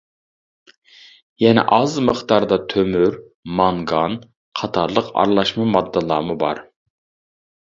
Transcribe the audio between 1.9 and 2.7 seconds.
مىقداردا